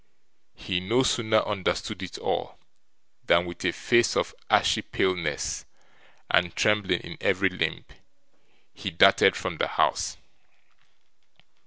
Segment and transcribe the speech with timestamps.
[0.55, 2.57] He no sooner understood it all,
[3.23, 5.63] than with a face of ashy paleness,
[6.27, 7.85] and trembling in every limb,
[8.73, 10.17] he darted from the house.